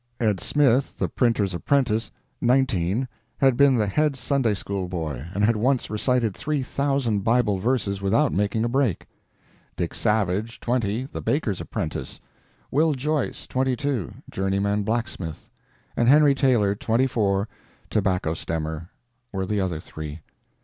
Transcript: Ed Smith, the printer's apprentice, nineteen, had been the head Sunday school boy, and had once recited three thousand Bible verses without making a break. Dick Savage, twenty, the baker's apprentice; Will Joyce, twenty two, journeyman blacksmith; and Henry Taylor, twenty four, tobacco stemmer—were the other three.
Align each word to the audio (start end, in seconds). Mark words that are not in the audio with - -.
Ed 0.19 0.39
Smith, 0.39 0.97
the 0.97 1.07
printer's 1.07 1.53
apprentice, 1.53 2.09
nineteen, 2.41 3.07
had 3.37 3.55
been 3.55 3.77
the 3.77 3.85
head 3.85 4.15
Sunday 4.15 4.55
school 4.55 4.87
boy, 4.87 5.27
and 5.35 5.43
had 5.43 5.55
once 5.55 5.91
recited 5.91 6.35
three 6.35 6.63
thousand 6.63 7.19
Bible 7.19 7.59
verses 7.59 8.01
without 8.01 8.33
making 8.33 8.63
a 8.63 8.67
break. 8.67 9.05
Dick 9.75 9.93
Savage, 9.93 10.59
twenty, 10.59 11.03
the 11.03 11.21
baker's 11.21 11.61
apprentice; 11.61 12.19
Will 12.71 12.95
Joyce, 12.95 13.45
twenty 13.45 13.75
two, 13.75 14.11
journeyman 14.27 14.81
blacksmith; 14.81 15.51
and 15.95 16.07
Henry 16.07 16.33
Taylor, 16.33 16.73
twenty 16.73 17.05
four, 17.05 17.47
tobacco 17.91 18.33
stemmer—were 18.33 19.45
the 19.45 19.61
other 19.61 19.79
three. 19.79 20.21